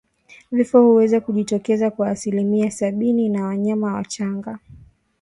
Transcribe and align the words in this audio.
Vifo 0.51 0.81
huweza 0.81 1.19
kujitokeza 1.21 1.91
kwa 1.91 2.09
asilimia 2.09 2.71
sabini 2.71 3.33
ya 3.35 3.43
wanyama 3.45 3.93
wachanga 3.93 4.59